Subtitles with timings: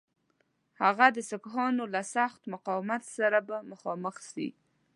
[0.81, 4.47] هغه د سیکهانو له سخت مقاومت سره به مخامخ سي.